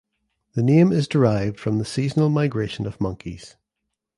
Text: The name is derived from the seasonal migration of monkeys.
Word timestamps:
The 0.53 0.63
name 0.63 0.91
is 0.91 1.07
derived 1.07 1.59
from 1.59 1.77
the 1.77 1.85
seasonal 1.85 2.27
migration 2.29 2.87
of 2.87 2.99
monkeys. 2.99 3.55